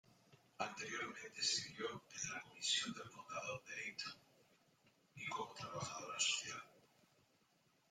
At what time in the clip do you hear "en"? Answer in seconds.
1.91-2.33